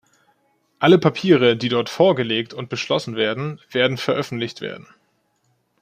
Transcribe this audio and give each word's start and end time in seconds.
Alle 0.79 0.97
Papiere, 0.97 1.55
die 1.55 1.69
dort 1.69 1.87
vorgelegt 1.87 2.55
und 2.55 2.69
beschlossen 2.69 3.15
werden, 3.15 3.61
werden 3.69 3.97
veröffentlicht 3.97 4.59
werden. 4.59 4.87